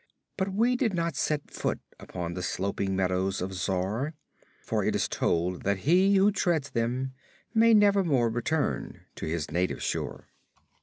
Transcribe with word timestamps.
But 0.35 0.51
we 0.51 0.75
did 0.75 0.95
not 0.95 1.15
set 1.15 1.51
foot 1.51 1.79
upon 1.99 2.33
the 2.33 2.41
sloping 2.41 2.95
meadows 2.95 3.39
of 3.39 3.53
Zar, 3.53 4.15
for 4.63 4.83
it 4.83 4.95
is 4.95 5.07
told 5.07 5.61
that 5.61 5.81
he 5.85 6.15
who 6.15 6.31
treads 6.31 6.71
them 6.71 7.13
may 7.53 7.75
nevermore 7.75 8.29
return 8.31 9.01
to 9.17 9.27
his 9.27 9.51
native 9.51 9.83
shore. 9.83 10.27